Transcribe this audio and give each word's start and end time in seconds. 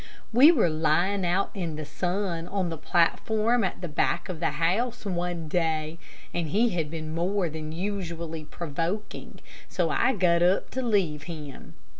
We 0.33 0.51
were 0.51 0.67
lying 0.67 1.23
out 1.27 1.51
in 1.53 1.75
the 1.75 1.85
sun, 1.85 2.47
on 2.47 2.69
the 2.71 2.77
platform 2.79 3.63
at 3.63 3.81
the 3.81 3.87
back 3.87 4.29
of 4.29 4.39
the 4.39 4.49
house, 4.49 5.05
one 5.05 5.47
day, 5.47 5.99
and 6.33 6.47
he 6.47 6.69
had 6.69 6.89
been 6.89 7.13
more 7.13 7.49
than 7.49 7.71
usually 7.71 8.43
provoking, 8.43 9.41
so 9.69 9.91
I 9.91 10.13
got 10.13 10.41
up 10.41 10.71
to 10.71 10.81
leave 10.81 11.25
him. 11.29 11.75